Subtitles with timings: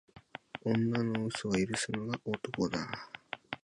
[0.65, 2.79] 女の嘘は許すのが男だ